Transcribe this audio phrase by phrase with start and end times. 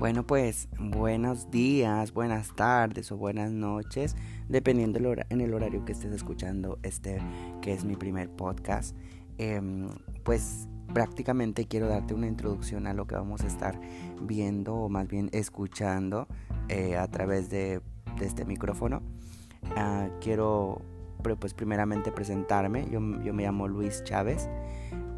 [0.00, 4.16] Bueno, pues buenos días, buenas tardes o buenas noches,
[4.48, 4.98] dependiendo
[5.28, 7.20] en el horario que estés escuchando este,
[7.60, 8.96] que es mi primer podcast.
[9.36, 9.90] Em,
[10.24, 13.78] pues prácticamente quiero darte una introducción a lo que vamos a estar
[14.22, 16.26] viendo o más bien escuchando
[16.70, 17.82] eh, a través de,
[18.22, 19.02] este micrófono.
[19.76, 20.80] Ah, quiero
[21.38, 24.48] pues primeramente presentarme, yo, me llamo Luis Chávez,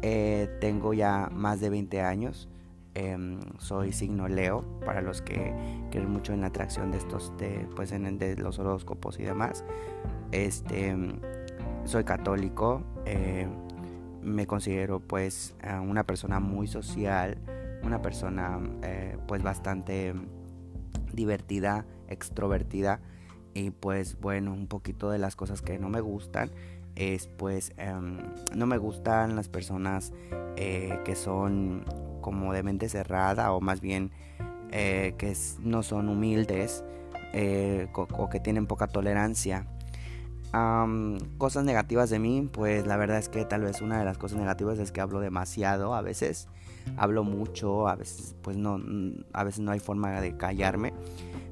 [0.01, 2.49] eh, tengo ya más de 20 años.
[2.95, 5.53] Em, soy signo Leo, para los que
[5.89, 7.33] creen mucho en la atracción de estos,
[7.75, 9.63] pues en, los horóscopos y demás.
[10.31, 10.95] Este,
[11.85, 13.47] soy católico, eh,
[14.21, 17.37] me considero pues una persona muy social,
[17.83, 20.13] una persona eh, pues bastante
[21.13, 23.01] divertida, extrovertida
[23.53, 26.51] y pues bueno, un poquito de las cosas que no me gustan
[26.95, 28.19] es pues em,
[28.55, 30.13] no me gustan las personas
[30.55, 31.85] eh, que son
[32.23, 34.09] como de mente cerrada o más bien
[34.71, 36.83] eh, que no son humildes
[37.33, 39.67] eh, o, que tienen poca tolerancia.
[41.37, 44.39] cosas negativas de mí, pues la verdad es que tal vez una de las cosas
[44.39, 46.47] negativas es que hablo demasiado a veces,
[46.97, 48.79] hablo mucho, a veces pues no,
[49.33, 50.93] a veces no hay forma de callarme.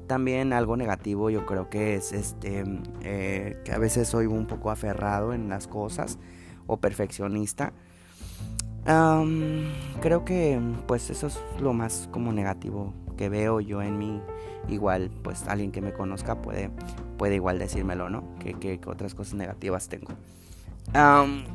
[0.08, 2.64] También algo negativo yo creo que es este
[3.02, 6.18] eh, que a veces soy un poco aferrado en las cosas
[6.66, 7.72] o perfeccionista
[8.84, 14.20] creo que pues eso es lo más como negativo que veo yo en mí.
[14.68, 16.70] Igual pues alguien que me conozca puede,
[17.18, 18.24] puede igual decírmelo, ¿no?
[18.38, 20.12] Que, otras cosas negativas tengo.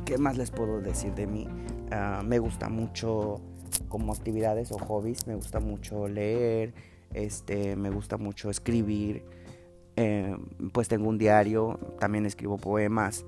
[0.04, 1.46] ¿Qué más les puedo decir de mí?
[1.90, 3.40] Ah, me gusta mucho
[3.88, 6.74] como actividades o hobbies, me gusta mucho leer,
[7.14, 9.24] este, me gusta mucho escribir,
[9.96, 10.36] eh,
[10.72, 13.24] pues tengo un diario, también escribo poemas,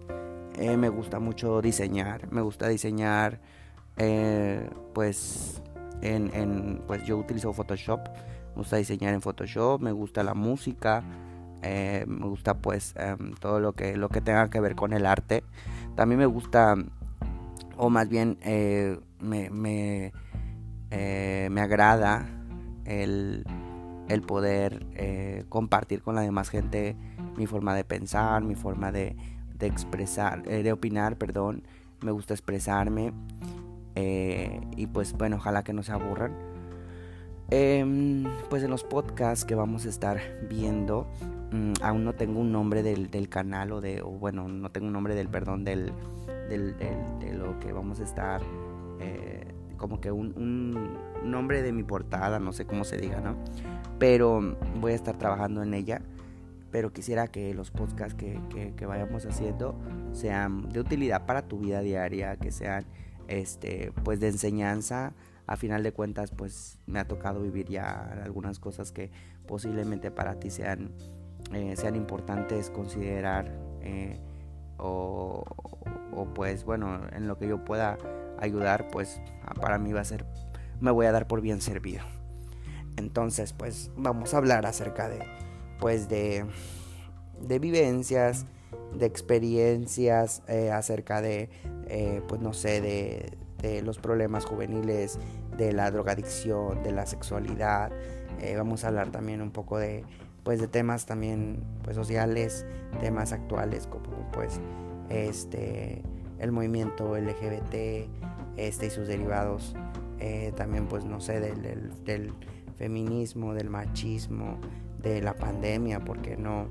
[0.59, 3.41] eh, me gusta mucho diseñar, me gusta diseñar
[4.03, 5.61] eh, pues,
[6.01, 8.01] en, pues yo utilizo Photoshop,
[8.55, 11.05] me gusta diseñar en Photoshop, me gusta la música,
[11.61, 15.05] eh, me gusta pues em, todo lo que, lo que tenga que ver con el
[15.05, 15.45] arte.
[15.97, 16.77] También me gusta,
[17.77, 20.15] o más bien eh, me, me,
[20.89, 22.27] me, agrada
[22.87, 23.45] el,
[24.09, 26.97] el poder compartir con la demás gente
[27.37, 29.15] mi forma de pensar, mi forma de,
[29.59, 31.65] de expresar, de opinar, perdón.
[32.01, 33.13] Me gusta expresarme.
[33.95, 36.33] Eh, y pues bueno, ojalá que no se aburran.
[37.53, 41.09] Em, pues en los podcasts que vamos a estar viendo,
[41.51, 45.17] mm, aún no tengo un nombre del, canal o de, bueno, no tengo un nombre
[45.17, 45.93] del, perdón, del,
[46.49, 48.41] de lo que vamos a estar,
[49.01, 53.35] eh, como que un, un, nombre de mi portada, no sé cómo se diga, ¿no?
[53.99, 56.03] Pero voy a estar trabajando en ella.
[56.71, 58.39] Pero quisiera que los podcasts que,
[58.77, 59.75] que vayamos haciendo
[60.13, 62.85] sean de utilidad para tu vida diaria, que sean
[63.31, 65.15] este, pues de enseñanza.
[65.47, 69.11] A final de cuentas, pues me ha tocado vivir ya algunas cosas que
[69.47, 70.93] posiblemente para ti sean,
[71.53, 74.21] eh, sean importantes considerar eh,
[74.79, 75.45] o,
[76.35, 77.99] pues bueno, en lo que yo pueda
[78.39, 79.21] ayudar, pues
[79.61, 80.25] para mí va a ser,
[80.81, 82.03] me voy a dar por bien servido.
[82.97, 85.21] Entonces, pues vamos a hablar acerca de,
[85.81, 86.47] pues de,
[87.41, 88.47] de vivencias,
[88.95, 91.49] de experiencias eh, acerca de,
[91.87, 93.39] eh, pues no sé, de,
[93.83, 95.19] los problemas juveniles,
[95.59, 97.93] de la drogadicción, de la sexualidad.
[98.41, 100.03] Eh, vamos a hablar también un poco de,
[100.45, 102.65] pues de temas también pues sociales,
[103.01, 104.61] temas actuales como pues
[105.11, 106.03] este
[106.39, 108.09] el movimiento LGBT
[108.57, 109.77] este y sus derivados.
[110.57, 112.33] también pues no sé del, del
[112.77, 114.57] feminismo, del machismo,
[115.03, 116.69] de la pandemia, porque no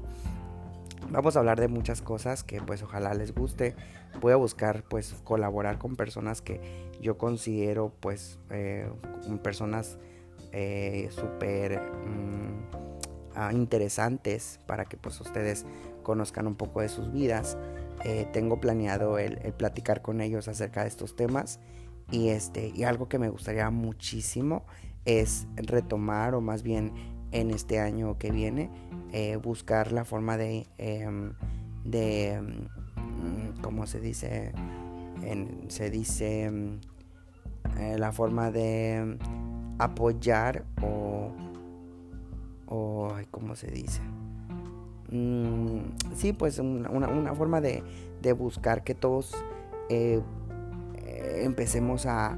[1.09, 3.75] Vamos a hablar de muchas cosas que pues ojalá les guste.
[4.21, 6.61] Voy a buscar pues colaborar con personas que
[7.01, 8.87] yo considero pues eh,
[9.41, 9.97] personas
[10.51, 15.65] eh, súper mm, ah, interesantes para que pues ustedes
[16.03, 17.57] conozcan un poco de sus vidas.
[18.05, 21.59] Eh, tengo planeado el, el, platicar con ellos acerca de estos temas
[22.11, 24.63] y este y algo que me gustaría muchísimo
[25.05, 26.93] es retomar o más bien
[27.31, 28.69] en este año que viene
[29.11, 31.33] eh, buscar la forma de, em,
[31.83, 32.67] de em,
[33.61, 34.53] ¿cómo se dice?
[35.67, 36.79] se dice em,
[37.77, 39.17] eh, la forma de
[39.77, 41.31] apoyar o,
[42.67, 44.01] o ¿cómo se dice?
[45.11, 45.79] Mm,
[46.15, 47.83] sí, pues una, forma de,
[48.21, 49.35] de, buscar que todos
[49.89, 50.21] eh,
[51.41, 52.37] empecemos a,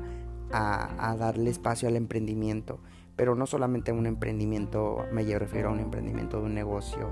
[0.51, 2.79] a darle espacio al emprendimiento
[3.21, 7.07] pero no solamente un emprendimiento, me refiero a un emprendimiento de un negocio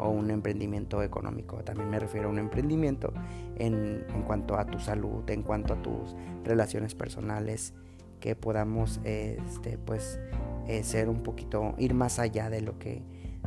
[0.00, 3.12] o un emprendimiento económico, también me refiero a un emprendimiento
[3.54, 7.72] en, en cuanto a tu salud, en cuanto a tus relaciones personales,
[8.18, 10.18] que podamos este, pues
[10.66, 13.04] eh, ser un poquito, ir más allá de lo que,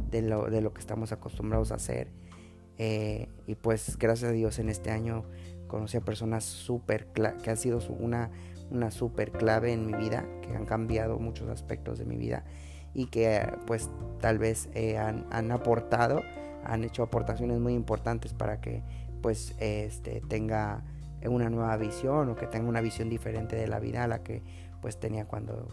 [0.09, 2.13] de lo, de lo que estamos acostumbrados a hacer.
[2.77, 5.25] Eh, y pues gracias a Dios en este año
[5.67, 8.31] conocí a personas súper que han sido una,
[8.71, 12.43] una súper clave en mi vida, que han cambiado muchos aspectos de mi vida
[12.93, 16.21] y que pues tal vez eh, han, han, aportado,
[16.63, 18.83] han hecho aportaciones muy importantes para que
[19.21, 20.83] pues este, tenga
[21.25, 24.43] una nueva visión o que tenga una visión diferente de la vida a la que
[24.81, 25.67] pues tenía cuando,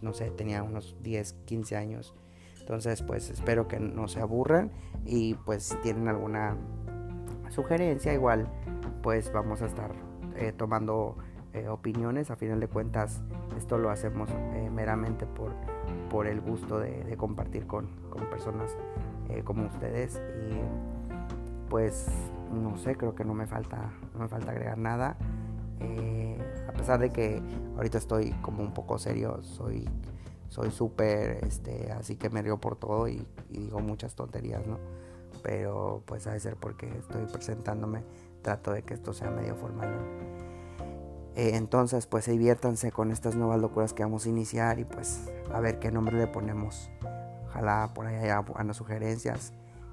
[0.00, 2.14] no sé, tenía unos 10, 15 años.
[2.60, 4.72] Entonces pues espero que no se aburran
[5.04, 6.56] y pues si tienen alguna
[7.50, 8.48] sugerencia igual
[9.02, 9.92] pues vamos a estar
[10.36, 11.16] eh, tomando
[11.56, 12.30] eh, opiniones.
[12.30, 13.22] A final de cuentas
[13.56, 15.52] esto lo hacemos eh, meramente por,
[16.10, 18.76] por el gusto de, compartir con, con personas
[19.44, 20.60] como ustedes y
[21.68, 22.06] pues
[22.52, 25.16] no sé, creo que no me falta, no me falta agregar nada.
[25.80, 26.38] Eh,
[26.68, 27.42] a pesar de que
[27.76, 29.88] ahorita estoy como un poco serio, soy
[30.48, 34.78] soy súper, este, así que me río por todo y, digo muchas tonterías, ¿no?
[35.42, 38.04] Pero pues a ser porque estoy presentándome,
[38.42, 39.90] trato de que esto sea medio formal,
[41.36, 45.60] eh, entonces pues diviértanse con estas nuevas locuras que vamos a iniciar y pues a
[45.60, 46.90] ver qué nombre le ponemos.
[47.48, 49.52] Ojalá por ahí haya buenas sugerencias.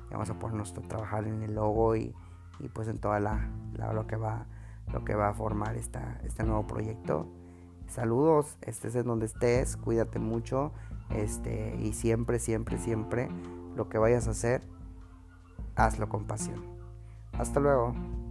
[0.10, 2.16] Vamos a ponernos a trabajar en el logo y,
[2.60, 3.50] y pues en toda la,
[3.94, 4.48] lo que va
[4.92, 7.28] lo que va a formar esta, este nuevo proyecto.
[7.88, 10.72] Saludos, estés en donde estés, cuídate mucho,
[11.10, 13.30] este, y siempre, siempre, siempre
[13.76, 14.62] lo que vayas a hacer,
[15.76, 16.64] hazlo con pasión.
[17.34, 18.23] Hasta luego.